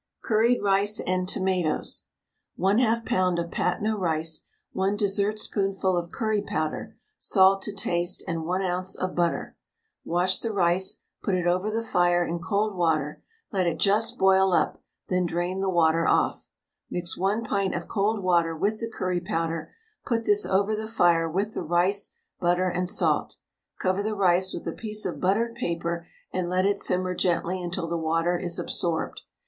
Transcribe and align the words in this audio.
CURRIED 0.23 0.63
RICE 0.63 0.99
AND 1.01 1.29
TOMATOES. 1.29 2.07
1/2 2.57 3.03
lb. 3.05 3.39
of 3.39 3.51
Patna 3.51 3.95
rice, 3.95 4.47
1 4.71 4.97
dessertspoonful 4.97 5.95
of 5.95 6.09
curry 6.09 6.41
powder, 6.41 6.97
salt 7.19 7.61
to 7.61 7.71
taste, 7.71 8.23
and 8.27 8.43
1 8.43 8.63
oz. 8.63 8.95
of 8.95 9.13
butter. 9.13 9.55
Wash 10.03 10.39
the 10.39 10.51
rice, 10.51 11.01
put 11.21 11.35
it 11.35 11.45
over 11.45 11.69
the 11.69 11.83
fire 11.83 12.25
in 12.25 12.39
cold 12.39 12.75
water, 12.75 13.21
let 13.51 13.67
it 13.67 13.77
just 13.77 14.17
boil 14.17 14.53
up, 14.53 14.81
then 15.09 15.27
drain 15.27 15.59
the 15.59 15.69
water 15.69 16.07
off. 16.07 16.49
Mix 16.89 17.15
1 17.15 17.43
pint 17.43 17.75
of 17.75 17.87
cold 17.87 18.23
water 18.23 18.55
with 18.55 18.79
the 18.79 18.89
curry 18.89 19.19
powder, 19.21 19.71
put 20.03 20.25
this 20.25 20.47
over 20.47 20.75
the 20.75 20.87
fire 20.87 21.29
with 21.29 21.53
the 21.53 21.61
rice, 21.61 22.15
butter, 22.39 22.69
and 22.69 22.89
salt. 22.89 23.35
Cover 23.79 24.01
the 24.01 24.15
rice 24.15 24.51
with 24.51 24.65
a 24.67 24.71
piece 24.71 25.05
of 25.05 25.21
buttered 25.21 25.53
paper 25.53 26.07
and 26.33 26.49
let 26.49 26.65
it 26.65 26.79
simmer 26.79 27.13
gently 27.13 27.61
until 27.61 27.85
the 27.87 27.99
water 27.99 28.35
is 28.35 28.57
absorbed. 28.57 29.21